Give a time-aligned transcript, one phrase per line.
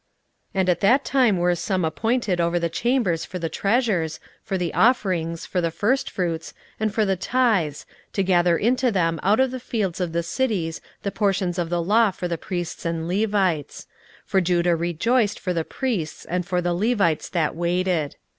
[0.55, 4.57] 16:012:044 And at that time were some appointed over the chambers for the treasures, for
[4.57, 9.51] the offerings, for the firstfruits, and for the tithes, to gather into them out of
[9.51, 13.85] the fields of the cities the portions of the law for the priests and Levites:
[14.25, 18.15] for Judah rejoiced for the priests and for the Levites that waited.